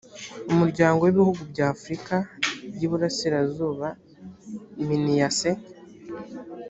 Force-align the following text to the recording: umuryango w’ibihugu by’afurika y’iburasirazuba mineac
umuryango 0.51 0.99
w’ibihugu 1.03 1.41
by’afurika 1.51 2.15
y’iburasirazuba 2.79 3.87
mineac 4.87 5.39